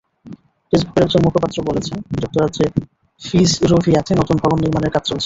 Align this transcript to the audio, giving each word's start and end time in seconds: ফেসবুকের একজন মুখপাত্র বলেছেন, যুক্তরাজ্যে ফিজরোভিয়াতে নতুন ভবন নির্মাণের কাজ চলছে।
ফেসবুকের 0.73 1.03
একজন 1.03 1.21
মুখপাত্র 1.23 1.57
বলেছেন, 1.63 1.97
যুক্তরাজ্যে 2.21 2.65
ফিজরোভিয়াতে 3.21 4.11
নতুন 4.15 4.35
ভবন 4.37 4.57
নির্মাণের 4.59 4.93
কাজ 4.93 5.03
চলছে। 5.05 5.19